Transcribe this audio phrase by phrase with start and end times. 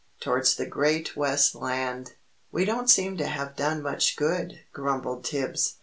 [0.19, 2.13] TOWARDS THE GREAT WEST LAND
[2.51, 5.75] "We don't seem to have done much good," grumbled Tibbs.